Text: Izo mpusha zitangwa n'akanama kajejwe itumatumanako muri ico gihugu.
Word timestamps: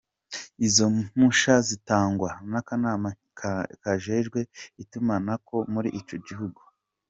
Izo 0.67 0.85
mpusha 0.95 1.53
zitangwa 1.67 2.29
n'akanama 2.49 3.09
kajejwe 3.83 4.39
itumatumanako 4.83 5.55
muri 5.73 5.89
ico 5.99 6.15
gihugu. 6.27 6.61